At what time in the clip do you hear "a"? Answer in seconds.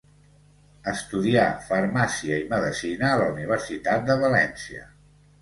3.13-3.21